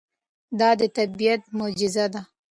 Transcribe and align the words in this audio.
دا 0.59 0.69
د 0.79 0.81
طبیعت 0.97 1.41
معجزه 1.57 2.05
ده. 2.13 2.21